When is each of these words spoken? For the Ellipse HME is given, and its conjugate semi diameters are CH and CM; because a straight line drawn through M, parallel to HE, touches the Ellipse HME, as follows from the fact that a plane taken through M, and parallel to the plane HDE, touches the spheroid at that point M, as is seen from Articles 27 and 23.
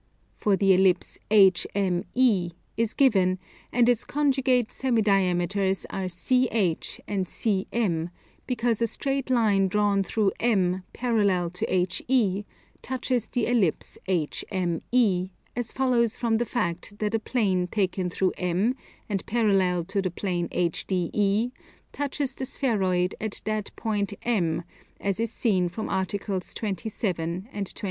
For 0.33 0.55
the 0.57 0.73
Ellipse 0.73 1.19
HME 1.29 2.53
is 2.75 2.93
given, 2.95 3.37
and 3.71 3.87
its 3.87 4.03
conjugate 4.03 4.71
semi 4.71 5.03
diameters 5.03 5.85
are 5.91 6.07
CH 6.07 6.99
and 7.07 7.27
CM; 7.27 8.09
because 8.47 8.81
a 8.81 8.87
straight 8.87 9.29
line 9.29 9.67
drawn 9.67 10.01
through 10.01 10.31
M, 10.39 10.81
parallel 10.91 11.51
to 11.51 11.67
HE, 11.87 12.45
touches 12.81 13.27
the 13.27 13.45
Ellipse 13.45 13.99
HME, 14.07 15.29
as 15.55 15.71
follows 15.71 16.17
from 16.17 16.37
the 16.37 16.45
fact 16.47 16.97
that 16.97 17.13
a 17.13 17.19
plane 17.19 17.67
taken 17.67 18.09
through 18.09 18.33
M, 18.39 18.75
and 19.07 19.23
parallel 19.27 19.83
to 19.85 20.01
the 20.01 20.09
plane 20.09 20.49
HDE, 20.49 21.51
touches 21.91 22.33
the 22.33 22.47
spheroid 22.47 23.13
at 23.21 23.39
that 23.45 23.69
point 23.75 24.13
M, 24.23 24.63
as 24.99 25.19
is 25.19 25.31
seen 25.31 25.69
from 25.69 25.89
Articles 25.89 26.55
27 26.55 27.49
and 27.53 27.67
23. 27.75 27.79